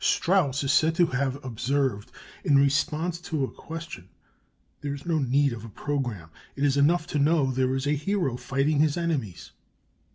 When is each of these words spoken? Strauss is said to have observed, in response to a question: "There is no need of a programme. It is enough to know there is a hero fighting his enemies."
Strauss 0.03 0.63
is 0.63 0.73
said 0.73 0.95
to 0.95 1.05
have 1.05 1.35
observed, 1.45 2.11
in 2.43 2.55
response 2.55 3.21
to 3.21 3.43
a 3.43 3.51
question: 3.51 4.09
"There 4.81 4.95
is 4.95 5.05
no 5.05 5.19
need 5.19 5.53
of 5.53 5.63
a 5.63 5.69
programme. 5.69 6.31
It 6.55 6.63
is 6.63 6.75
enough 6.75 7.05
to 7.05 7.19
know 7.19 7.51
there 7.51 7.75
is 7.75 7.85
a 7.85 7.91
hero 7.91 8.35
fighting 8.35 8.79
his 8.79 8.97
enemies." 8.97 9.51